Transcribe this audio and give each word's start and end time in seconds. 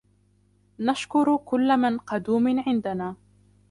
نشكر 0.79 1.37
كل 1.37 1.77
من 1.77 1.97
قدوم 1.97 2.63
عندنا. 2.67 3.15